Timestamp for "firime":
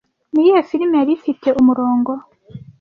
0.69-0.95